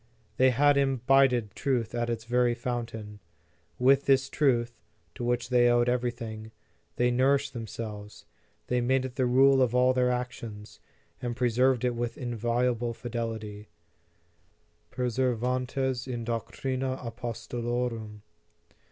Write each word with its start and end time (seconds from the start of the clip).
They 0.37 0.49
had 0.49 0.77
imbibed 0.77 1.55
truth 1.55 1.93
at 1.93 2.09
its 2.09 2.23
very 2.25 2.55
fountain. 2.55 3.19
With 3.77 4.05
this 4.05 4.29
truth, 4.31 4.81
to 5.13 5.23
which 5.23 5.49
they 5.49 5.69
owed 5.69 5.87
everything, 5.87 6.51
they 6.95 7.11
nourished 7.11 7.53
themselves; 7.53 8.25
they 8.65 8.81
made 8.81 9.05
it 9.05 9.13
the 9.13 9.27
rule 9.27 9.61
of 9.61 9.75
all 9.75 9.93
their 9.93 10.09
actions, 10.09 10.79
and 11.21 11.35
preserved 11.35 11.85
it 11.85 11.93
with 11.93 12.17
inviolable 12.17 12.95
fidelity; 12.95 13.67
perseverantes 14.89 16.07
in 16.07 16.25
doctrina 16.25 16.97
apostolorum. 17.05 18.23